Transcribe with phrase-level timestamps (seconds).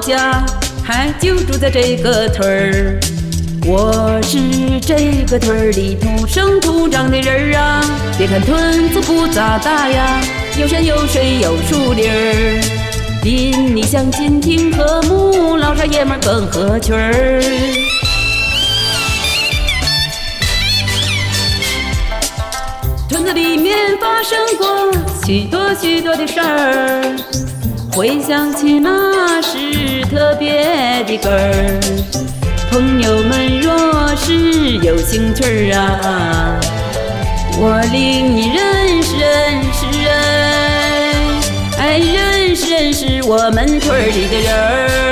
[0.00, 0.44] 家，
[0.82, 3.00] 还就住在这个屯儿。
[3.66, 4.38] 我是
[4.80, 7.84] 这个屯儿里土生土长的人儿啊！
[8.16, 10.20] 别看屯子不咋大呀，
[10.58, 12.60] 有山有水有树林儿，
[13.22, 17.42] 邻里乡亲挺和睦，老少爷们更合群儿。
[23.10, 24.90] 村子里面发生过
[25.26, 27.16] 许多许多的事儿，
[27.92, 29.49] 回想起那是
[30.10, 31.80] 特别的歌儿。
[32.68, 36.60] 朋友们若是有兴趣儿啊，
[37.58, 40.10] 我领你认识认识人，
[41.78, 45.09] 哎，认识认识我们村里的人儿